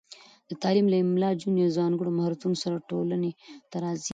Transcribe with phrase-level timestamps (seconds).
[0.49, 3.31] د تعلیم له امله، نجونې د ځانګړو مهارتونو سره ټولنې
[3.69, 4.09] ته راځي.